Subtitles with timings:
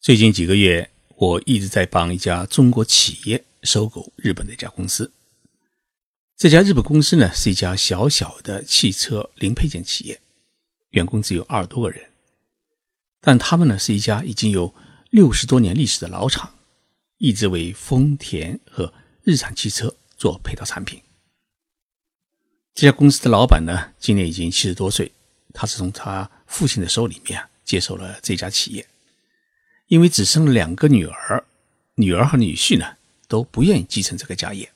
[0.00, 5.12] 最近几个月，我一直在帮一家中国企业收购日本的一家公司。
[6.36, 10.20] 这家日本公司呢，是一家小小的汽车零配件企业，
[10.90, 12.10] 员工只有二十多个人。
[13.20, 14.72] 但他们呢，是一家已经有
[15.10, 16.54] 六十多年历史的老厂，
[17.18, 18.94] 一直为丰田和
[19.24, 21.02] 日产汽车做配套产品。
[22.72, 25.10] 这家公司的老板呢，今年已经七十多岁，
[25.52, 28.86] 他是从他父亲的手里面接手了这家企业。
[29.88, 31.44] 因为只生了两个女儿，
[31.94, 32.96] 女儿和女婿呢
[33.26, 34.70] 都不愿意继承这个家业，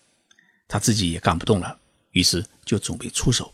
[0.66, 1.79] 他自己也干不动了，
[2.12, 3.53] 于是就准备出手。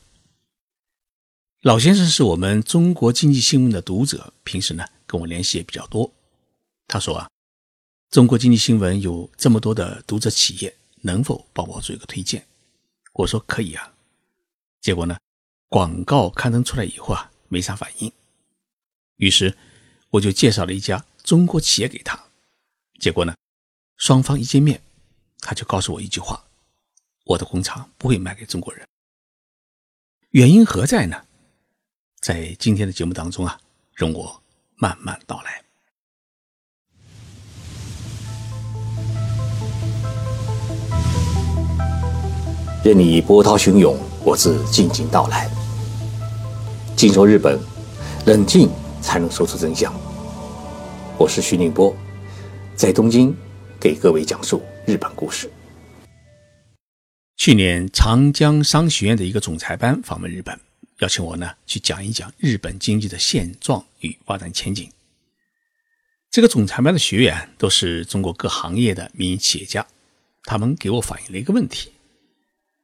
[1.63, 6.11] 老先生是我们中国经济新闻的读者，平时呢跟我联系也比较多。
[6.87, 7.29] 他说啊，
[8.11, 12.47] 中国经济新闻有这么多的读者企业，能否帮我做一个推荐？
[13.15, 13.93] 我说可以啊。
[14.81, 15.19] 结果呢，
[15.69, 18.13] 广告刊登出来以后啊，没啥反应，
[19.17, 19.59] 于是
[20.11, 21.05] 我就介绍了一家。
[21.29, 22.19] 中国企业给他，
[22.99, 23.35] 结果呢，
[23.99, 24.81] 双方一见面，
[25.41, 26.43] 他就告诉我一句话
[27.27, 28.89] ：“我的工厂不会卖给中国人。”
[30.33, 31.23] 原因何在呢？
[32.23, 33.61] 在今天的节目当中啊，
[33.95, 34.43] 容我
[34.77, 35.63] 慢慢道来。
[42.83, 45.51] 任你波涛汹涌，我自静静到来。
[46.97, 47.61] 静说日本，
[48.25, 48.71] 冷静
[49.03, 49.93] 才能说出真相。
[51.19, 51.93] 我是徐宁波，
[52.77, 53.37] 在东京
[53.81, 55.51] 给各位讲述日本故事。
[57.37, 60.57] 去年长江商学院的一个总裁班访问日本，
[61.01, 64.89] 邀请我呢去讲一讲日本经济的现状与发展前景。
[66.31, 69.85] 这个总裁班的学员都是中国各行业的民营企业家，
[70.45, 71.91] 他们给我反映了一个问题，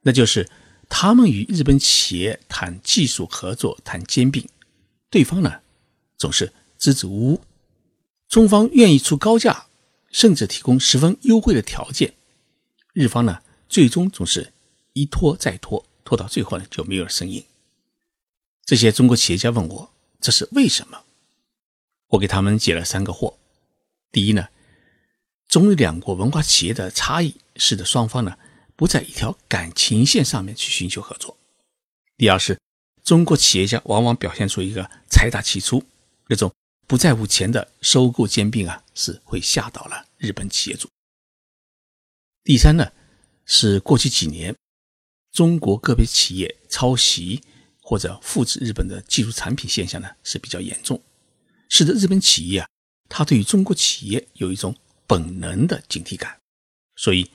[0.03, 0.51] 那就是
[0.89, 4.45] 他们与日本企业谈技术合作、谈兼并，
[5.09, 5.61] 对方呢
[6.19, 7.41] 总是支支吾吾。
[8.35, 9.67] 中方愿意出高价，
[10.11, 12.15] 甚至提供十分优惠的条件，
[12.93, 14.53] 日方呢，最终总是
[14.93, 17.45] 一拖再拖，拖到最后呢就没有了声音。
[18.65, 21.05] 这些中国企业家问我这是为什么，
[22.09, 23.37] 我给他们解了三个惑：
[24.11, 24.49] 第一呢，
[25.47, 28.37] 中日两国文化企业的差异，使得双方呢
[28.75, 31.37] 不在一条感情线上面去寻求合作；
[32.17, 32.59] 第二是
[33.05, 35.85] 中国企业家往往表现出一个财大气粗
[36.27, 36.53] 那种。
[36.87, 40.89] 不在乎钱的收购兼并啊，是会吓倒了日本企业主。
[42.43, 42.93] 第三呢，
[43.47, 44.55] 是过去几年
[45.33, 47.43] 中国个别企业抄袭
[47.81, 51.03] 或者复制日本的技术产品现象呢是比较严重，
[51.71, 52.69] 使得日本企业啊，
[53.09, 56.39] 他对于中国企业有一种本能的警惕感，
[56.97, 57.31] 所以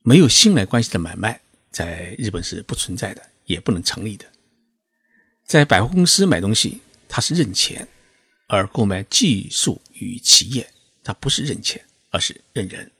[0.00, 4.24] 没有信赖关系的买卖在日本是不存在的，也不能成立的。
[5.44, 7.86] 在百货公司买东西，他是认钱。
[8.48, 10.68] 而购买技术与企业，
[11.04, 12.90] 它不是认钱，而是认人。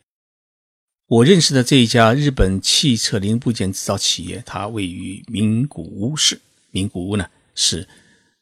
[1.07, 6.39] 我认识的这一家日本汽车零部件制造企业，它位于名古屋市。
[6.71, 7.89] 名古屋呢，是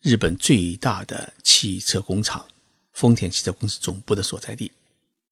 [0.02, 2.44] 日本最大的汽车工厂
[2.92, 4.72] 丰田汽车公司总部的所在地。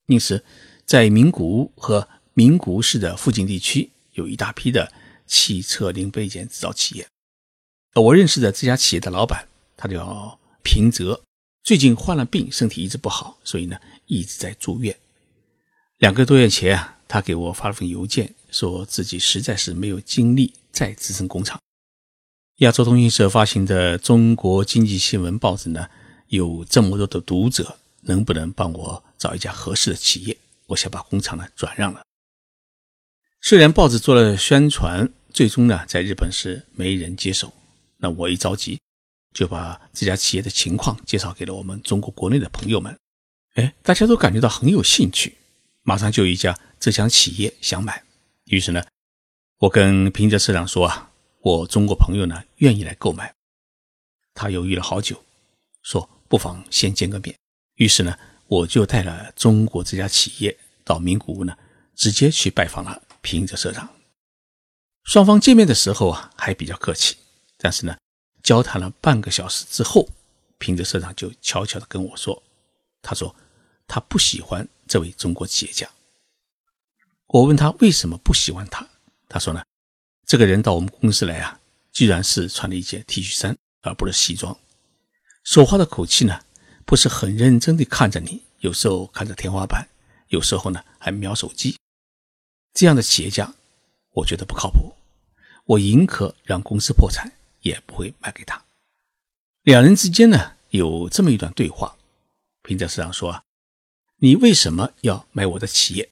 [0.07, 0.45] 因此，
[0.87, 4.93] 在名古屋和名古屋市的附近地区，有一大批的
[5.27, 7.09] 汽车零部件制造企业。
[7.95, 11.24] 我认识的这家企业的老板，他叫平泽。
[11.65, 14.95] 最近患了病，身体一直不好，所以呢一直在住院。
[15.97, 21.59] 两个多月前啊，他给我发了封邮件，说自己实在是没有精力再支撑工厂。
[22.57, 25.89] 亚洲通讯社发行的《中国经济新闻》报纸呢，
[26.29, 30.37] 有这么多的读者，能不能帮我找一家合适的企业？
[30.67, 32.03] 我想把工厂呢转让了。
[33.41, 37.51] 虽然报纸做了宣传，最终呢在日本是没人接手。
[37.97, 38.79] 那我一着急。
[39.35, 42.97] 就把这家企业的情况介绍给了我们中国国内的朋友们，
[43.55, 45.35] 哎，大家都感觉到很有兴趣，
[45.83, 48.05] 马上就有一家浙江企业想买。
[48.45, 48.83] 于是呢，
[49.59, 53.35] 我跟平泽社长说啊，我中国朋友呢愿意来购买。
[54.35, 55.21] 他犹豫了好久，
[55.83, 57.37] 说不妨先见个面。
[57.75, 58.17] 于是呢，
[58.47, 61.57] 我就带了中国这家企业到名古屋呢，
[61.97, 63.91] 直接去拜访了平泽社长。
[65.03, 67.17] 双方见面的时候啊，还比较客气，
[67.59, 67.97] 但是呢。
[68.45, 70.07] 交谈了半个小时之后，
[70.59, 72.41] 平泽社长就悄悄地跟我说
[73.01, 73.35] ：“他说
[73.89, 75.89] 他不喜欢这位中国企业家。”
[77.29, 78.87] 我问他为什么不喜欢他，
[79.31, 79.65] 他说呢
[80.29, 81.59] ：“这个人到我们公司来啊，
[81.91, 84.57] 居然是穿了一件 T 恤衫，而不是西装。
[85.43, 86.39] 说话的口气呢，
[86.85, 89.89] 不是很认真地看着你，有时候看着天花板，
[90.29, 91.79] 有时候呢还瞄手机。
[92.75, 93.55] 这样的企业家，
[94.11, 94.95] 我觉得不靠谱。
[95.65, 97.33] 我宁可让公司破产。”
[97.65, 98.63] 也不会卖给他。
[99.63, 101.97] 两人之间呢有这么一段对话，
[102.63, 103.43] 平泽市长说啊，
[104.19, 106.09] 你为什么要买我的企业？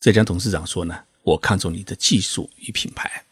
[0.00, 3.24] 浙江董事长说呢，我看中你的技术与品牌。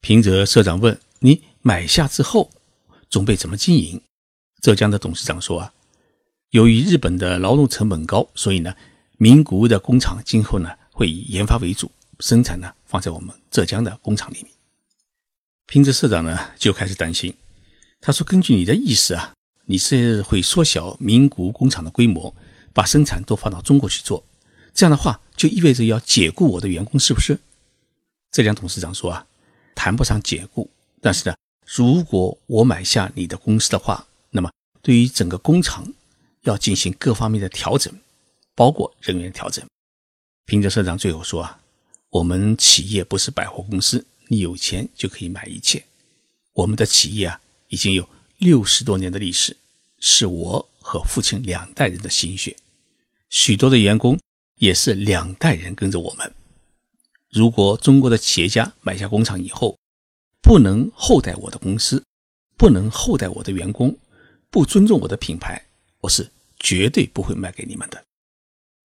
[0.00, 2.50] 平泽社长问你买下之后
[3.10, 4.00] 准备怎么经营？
[4.60, 5.74] 浙江的董事长说啊，
[6.50, 8.74] 由于日本的劳动成本高，所以呢，
[9.18, 11.90] 名古屋的工厂今后呢会以研发为主，
[12.20, 14.53] 生产呢放在我们浙江的工厂里面。
[15.66, 17.34] 平泽社长呢就开始担心，
[18.00, 19.34] 他说：“根据你的意思啊，
[19.66, 22.34] 你是会缩小名古屋工厂的规模，
[22.72, 24.24] 把生产都放到中国去做。
[24.72, 27.40] 这样的话。”就意味着要解雇我的员工，是不是？
[28.30, 29.26] 浙江董事长说啊，
[29.74, 30.70] 谈不上解雇，
[31.00, 31.34] 但是呢，
[31.66, 34.48] 如果我买下你的公司的话，那么
[34.80, 35.92] 对于整个工厂
[36.42, 37.92] 要进行各方面的调整，
[38.54, 39.66] 包括人员调整。
[40.46, 41.58] 平泽社长最后说啊，
[42.10, 45.84] 我们企业不是百货公司，你有钱就可以买一切。
[46.52, 49.56] 我们的企业啊，已经有六十多年的历史，
[49.98, 52.56] 是我和父亲两代人的心血，
[53.30, 54.18] 许多的员工。
[54.58, 56.32] 也是两代人跟着我们。
[57.28, 59.76] 如果中国的企业家买下工厂以后，
[60.40, 62.02] 不能厚待我的公司，
[62.56, 63.98] 不能厚待我的员工，
[64.50, 65.66] 不尊重我的品牌，
[66.02, 66.30] 我是
[66.60, 68.04] 绝对不会卖给你们的。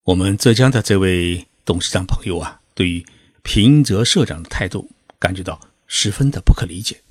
[0.05, 3.05] 我们浙江的这位董事长朋友啊，对于
[3.43, 4.89] 平泽社长的态度
[5.19, 7.01] 感觉到十分的不可理解。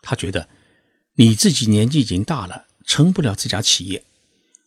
[0.00, 0.48] 他觉得
[1.14, 4.04] 你自己年纪已经大了，撑不了这家企业，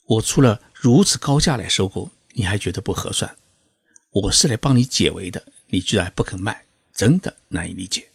[0.06, 2.12] 我出了如此高价来收购。
[2.34, 3.38] 你还觉得不合算？
[4.12, 8.10] 我是来帮你解围的，你居然不肯卖，真的难以理解。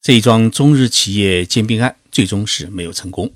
[0.00, 3.32] 这一桩中日企业兼并案最终是没有成功。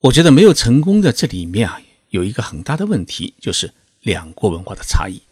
[0.00, 1.80] 我觉得没有成功的这里面啊，
[2.10, 5.22] 有一个很大的问题，就是两国文化的差异。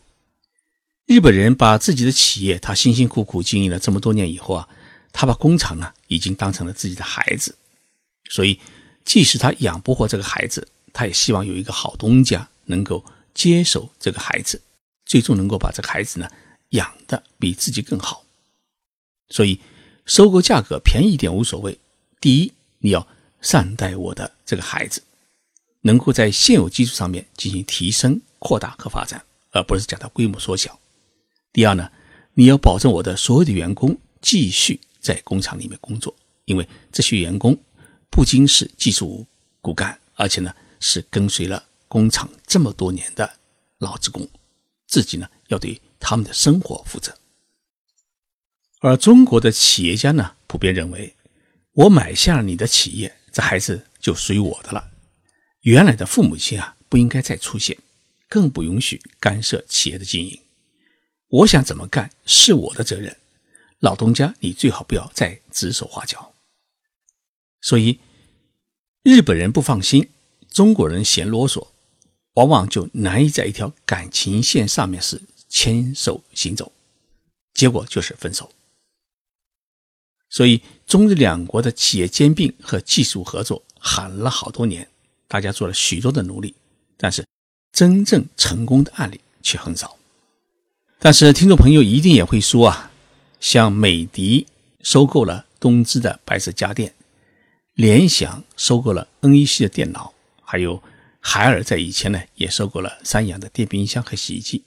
[1.11, 4.69] 日本人把自己的企业，他辛辛苦苦经营了这么多年以后啊，
[5.13, 7.57] 他把工厂呢已经当成了自己的孩子，
[8.29, 8.61] 所以
[9.05, 10.69] 即使他养不活这个孩子。
[10.93, 13.05] 他也希望有一个好东家能够
[13.35, 14.63] 接手这个孩子，
[15.05, 16.31] 最终能够把这个孩子呢
[16.69, 18.25] 养的比自己更好。
[19.31, 19.59] 所以，
[20.07, 21.77] 收购价格便宜一点无所谓。
[22.21, 23.05] 第一，你要
[23.41, 25.03] 善待我的这个孩子，
[25.81, 30.80] 能够在现有基础上面进行提升、扩大和发展，而不是将它规模缩小。
[31.53, 31.91] 第二呢，
[32.35, 36.15] 你要保证我的所有的员工继续在工厂里面工作，
[36.45, 37.59] 因为这些员工
[38.11, 39.27] 不仅是技术
[39.61, 40.55] 骨干，而且呢。
[40.83, 43.31] 是跟随了工厂这么多年的
[43.81, 44.27] 老职工，
[44.87, 47.15] 自己呢要对他们的生活负责。
[48.81, 51.15] 而中国的企业家呢，普遍认为，
[51.73, 54.91] 我买下了你的企业，这孩子就属于我的了。
[55.61, 57.77] 原来的父母亲啊，不应该再出现，
[58.27, 60.41] 更不允许干涉企业的经营。
[61.31, 63.17] 我想怎么干是我的责任，
[63.79, 66.35] 老东家你最好不要再指手画脚。
[67.61, 68.01] 所以，
[69.03, 70.11] 日本人不放心。
[70.49, 71.69] 中国人嫌啰嗦，
[72.33, 76.73] 往往就难以在一条感情线上面是牵手行走，
[77.55, 78.51] 结果就是分手。
[80.29, 84.91] 所以，中日两国的企业兼并和技术合作喊了好多年，
[85.29, 86.57] 大家做了许多的努力，
[86.97, 87.25] 但是
[87.71, 90.00] 真正成功的案例却很少。
[91.03, 92.93] 但是，听众朋友一定也会说啊，
[93.41, 94.47] 像美的
[94.83, 96.95] 收购了东芝的白色家电，
[97.73, 100.13] 联想收购了 NEC 的电脑。
[100.45, 100.83] 还有
[101.19, 104.63] 海尔在以前呢，也收购了三洋的电冰箱和洗衣机，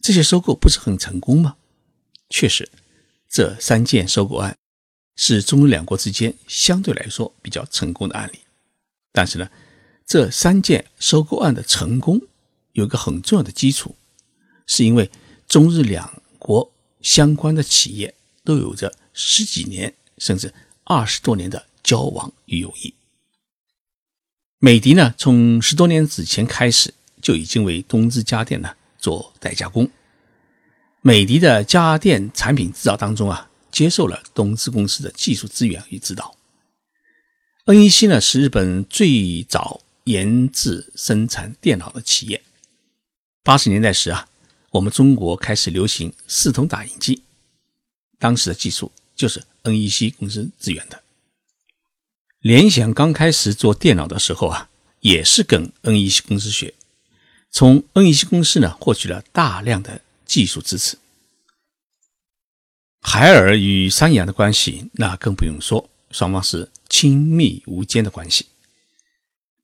[0.00, 1.56] 这些收购不是很成功吗？
[2.30, 2.70] 确实，
[3.28, 4.56] 这三件收购案
[5.16, 8.38] 是中日两国之间相对来说比较成功的案例。
[9.10, 9.50] 但是呢，
[10.06, 12.20] 这三件收购案的成功
[12.74, 13.96] 有一个很重要的基础，
[14.68, 15.10] 是因为
[15.56, 16.70] 中日两国
[17.00, 20.52] 相关的企业都有着十几年甚至
[20.84, 22.92] 二十多年的交往与友谊。
[24.58, 29.90] 美的呢，从十多年之前开始就已经为东芝家电呢做代加工。
[31.00, 36.36] 美的的家电产品制造当中啊，接受了东芝公司的技术资源与指导。
[37.64, 42.42] NEC 呢是日本最早研制生产电脑的企业。
[43.42, 44.28] 八十年代时啊，
[44.70, 47.22] 我们中国开始流行四通打印机，
[48.18, 51.02] 当时的技术就是 NEC 公司支援的。
[52.40, 54.68] 联想刚开始做电脑的时候啊，
[55.00, 56.74] 也是跟 NEC 公司学，
[57.50, 60.98] 从 NEC 公司呢获取了大量的技术支持。
[63.00, 68.46] 海尔与三洋的关系那更不用说，双方是亲密无间的关系。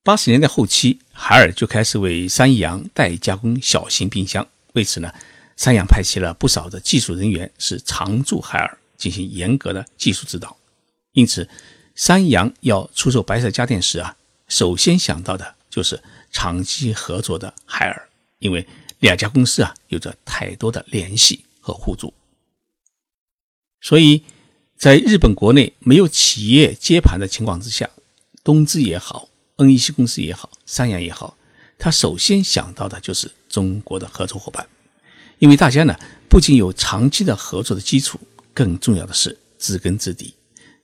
[0.04, 5.12] 八十年代后期，海尔就开始为三洋代加工小型冰箱，为此呢，
[5.56, 10.56] 三洋派遣了不少的技术人员是常驻海尔进行严格的技术指导，
[11.12, 11.48] 因此。
[11.94, 14.16] 三洋要出售白色家电时啊，
[14.48, 18.66] 首先想到的就是长期合作的海尔，因为
[19.00, 22.14] 两家公司啊有着太多的联系和互助，
[23.82, 24.24] 所以
[24.78, 27.90] 在日本国内没有企业接盘的情况之下，
[28.42, 31.36] 东芝也好，恩义系公司也好，三洋也好，
[31.82, 34.64] 他首先想到的就是中国的合作伙伴，
[35.40, 35.92] 因为大家呢
[36.30, 38.20] 不仅有长期的合作的基础，
[38.54, 40.32] 更重要的是知根知底，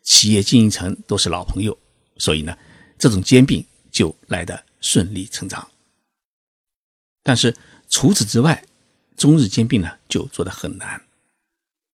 [0.03, 1.79] 企业经营层都是老朋友，
[2.17, 2.59] 所以呢
[2.99, 5.71] 这种兼并就来得顺理成章。
[7.23, 7.57] 但是
[7.89, 8.65] 除此之外，
[9.17, 11.01] 中日兼并呢就做得很难。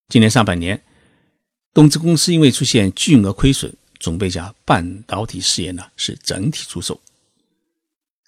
[0.08, 0.82] 今年上半年，
[1.75, 6.99] 东芝公司因为出现巨额亏损，准备将半导体事业呢是整体出售。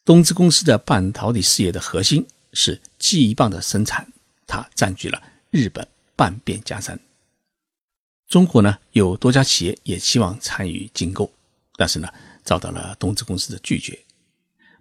[0.06, 4.06] 东芝公司的半导体事业的核心是记忆棒的生产，
[4.46, 5.20] 它占据了
[5.50, 6.96] 日本半边江山。
[8.28, 11.28] 中国呢有多家企业也期望参与竞购，
[11.74, 12.08] 但是呢
[12.44, 13.98] 遭到了东芝公司的拒绝，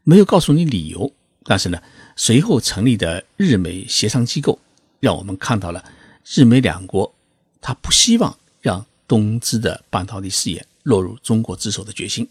[0.03, 1.11] 没有告诉你理由。
[1.47, 1.81] 但是呢，
[2.15, 4.59] 随后成立的日美协商机构，
[4.99, 5.83] 让我们看到了
[6.23, 7.15] 日美两国
[7.61, 12.27] 他不希望让东芝的半导体事业落入中国之手的决心。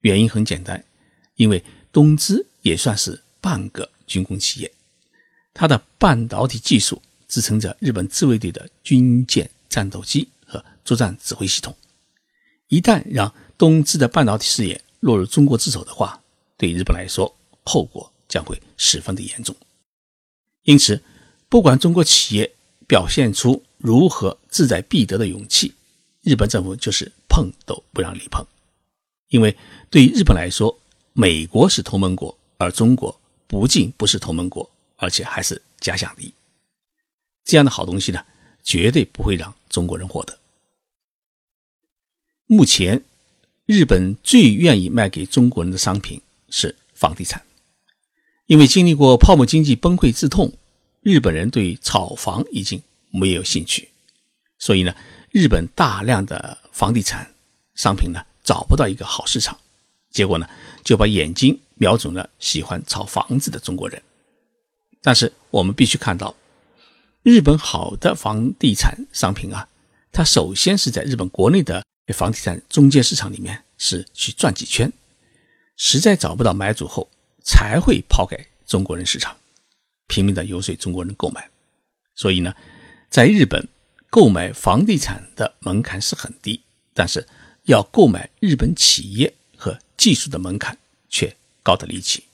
[0.00, 0.82] 原因很简单，
[1.36, 1.62] 因为
[1.92, 4.72] 东芝也算是半个军工企业，
[5.52, 11.74] 它的半导体技术支撑着日本自卫队的军舰战斗机和作战指挥系统。
[12.68, 16.22] 一旦让东芝的半导体事业落入中国之手的话，
[16.56, 19.54] 对日本来说，后果将会十分的严重，
[20.62, 21.02] 因此，
[21.48, 22.54] 不管中国企业
[22.86, 25.74] 表现出如何志在必得的勇气，
[26.22, 28.44] 日本政府就是碰都不让你碰，
[29.28, 29.56] 因为
[29.90, 30.80] 对于日本来说，
[31.16, 36.34] 美国是同盟国，而中国不仅不是同盟国，而且还是假想敌，
[37.44, 38.26] 这样的好东西呢，
[38.64, 40.36] 绝对不会让中国人获得。
[42.46, 43.04] 目前，
[43.64, 47.40] 日本最愿意卖给中国人的商品是房地产。
[48.46, 50.52] 因为经历过泡沫经济崩溃之痛，
[51.00, 53.88] 日本人对炒房已经没有兴趣，
[54.58, 54.92] 所以呢，
[55.30, 57.32] 日本大量的房地产
[57.76, 59.56] 商品呢找不到一个好市场，
[60.14, 60.48] 结果呢
[60.82, 64.02] 就把眼睛瞄准了喜欢炒房子的中国人。
[65.02, 66.34] 但是我们必须看到，
[67.22, 69.68] 日本好的房地产商品啊，
[70.10, 74.90] 它首先是在日本国内的房地产中介市场里面是去转几圈，
[75.76, 77.10] 实在找不到买主后。
[77.46, 79.36] 才会抛给中国人市场，
[80.08, 81.50] 拼命的游说中国人购买。
[82.14, 82.54] 所以呢，
[83.10, 83.68] 在日本
[84.08, 86.62] 购买房地产的门槛是很低，
[86.94, 87.28] 但是
[87.64, 89.34] 要购买日本企业
[90.04, 90.76] 技术的门槛
[91.08, 92.24] 却高得离奇。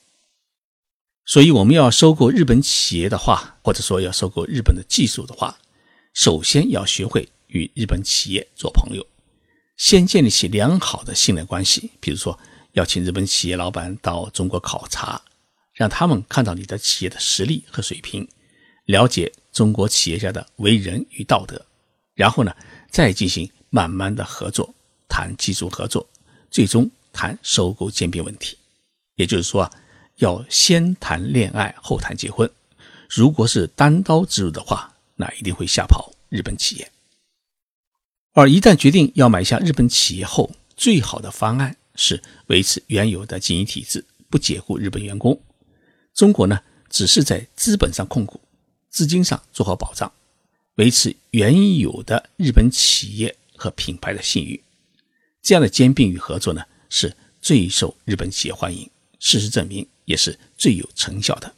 [1.24, 5.56] 所以我们要收购日本企业的话，或者说要收购日本的技术的话，
[6.12, 9.06] 首先要学会与日本企业做朋友，
[9.76, 11.92] 先建立起良好的信任关系。
[12.00, 12.36] 比如说。
[12.74, 15.20] 要请日本企业老板到中国考察，
[15.74, 18.28] 让他们看到你的企业的实力和水平，
[18.84, 21.66] 了解中国企业家的为人与道德，
[22.14, 22.54] 然后呢，
[22.88, 24.72] 再进行慢慢的合作，
[25.08, 26.08] 谈技术合作，
[26.48, 28.56] 最终谈收购兼并问题。
[29.16, 29.70] 也就是说，
[30.16, 32.50] 要先谈恋爱后谈结婚。
[33.08, 36.90] 如果是单刀直入的话，那一定会吓跑日本企业。
[38.32, 41.76] 而一旦决定要买下日本企业后，最好的方案。
[41.96, 45.38] 是维持原有的经营体制，不解雇日本员工。
[46.14, 48.40] 中国呢，只是在资本上控股，
[48.88, 50.10] 资金上做好保障，
[50.76, 54.62] 维持原有的日本企业和品牌的信誉。
[55.42, 58.90] 这样的兼并与合作呢，是最受日本企业欢迎。
[59.18, 61.54] 事实证明，也是最有成效的。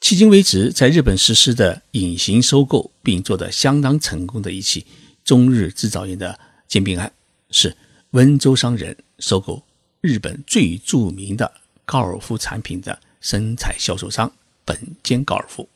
[0.00, 4.84] 迄今为止，在日本实施的隐形收购并做得相当成功的一起
[5.22, 7.12] 中日制造业的兼并案
[7.52, 7.76] 是。
[8.12, 9.62] 温州商人收购
[10.00, 14.32] 日本最著名的高尔夫产品的生产销售商
[14.64, 15.68] 本间高尔夫。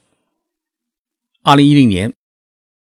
[1.42, 2.12] 二零一零年，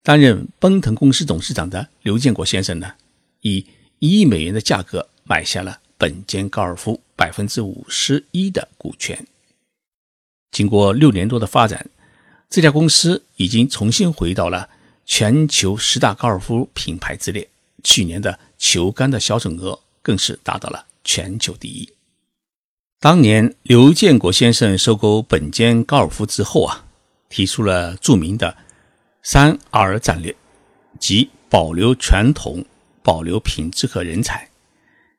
[0.02, 2.92] 担任奔腾公司董事长的刘建国先生呢，
[3.40, 3.64] 以
[4.00, 9.26] 一亿美元的价格买下了本间高尔夫百分之五十一的股权。
[10.50, 11.86] 经过六年多的发展，
[12.48, 14.70] 这家公司已经重新回到了
[15.04, 17.48] 全球十大高尔夫品牌之列。
[17.84, 21.88] 去年的球杆的销售额更是达到了全球第一。
[22.98, 26.86] 当年刘建国先生收购本间高尔夫之后啊，
[27.28, 28.56] 提出了著名的
[29.22, 30.34] “三 R” 战略，
[30.98, 32.64] 即保留传统、
[33.02, 34.47] 保留品质和人才，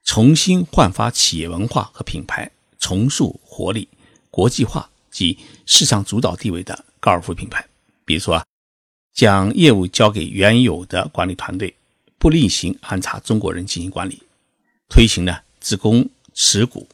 [0.03, 3.87] 重新焕发企业文化和品牌，重塑活力、
[4.31, 7.65] 国际化及市场主导地位的高尔夫品牌。
[8.05, 8.45] 比如说啊，
[9.13, 11.73] 将业务交给原有的管理团队。
[12.17, 14.21] 不另行安插中国人进行管理，
[14.89, 16.85] 推行呢职工持股，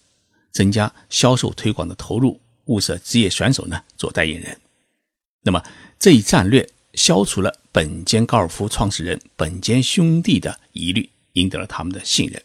[0.51, 4.61] 增加销售推广的投入，物色职业选手呢做代言人。
[5.41, 5.63] 那么
[5.97, 12.39] 这一战略消除了本间高尔夫创始人本间兄弟的疑虑，赢得了他们的信任。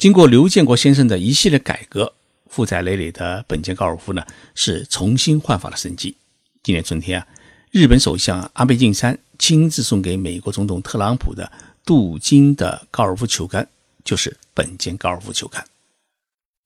[0.00, 2.14] 经过刘建国先生的一系列改革，
[2.46, 6.16] 负债累累的本间高尔夫呢是重新焕发了生机。
[6.62, 7.28] 今年春天啊，
[7.70, 11.52] 日本首相安倍晋三亲自送给美国总统特朗普的
[11.84, 13.68] 镀金的高尔夫球杆，
[14.02, 15.62] 就是本间高尔夫球杆。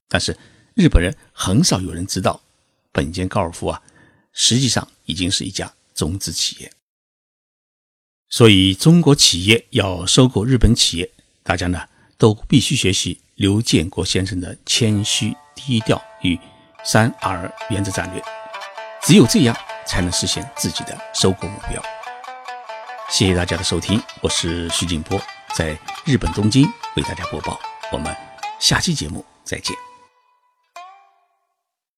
[0.09, 0.39] 但是
[0.75, 2.41] 日本人很少有人知道，
[2.93, 3.83] 本间高尔夫啊。
[4.33, 6.73] 实际上已经是一家中资企业，
[8.29, 11.11] 所以中国企业要收购日本企业，
[11.43, 16.39] 大家呢都必须学习刘建国先生的谦虚低调与
[16.85, 18.23] 三 R 原则战略，
[19.03, 21.83] 只有这样才能实现自己的收购目标。
[23.11, 25.21] 谢谢大家的收听，我是徐静波，
[25.55, 26.65] 在日本东京
[26.97, 27.59] 为大家播报，
[27.91, 28.15] 我们
[28.61, 29.94] 下期节目再见。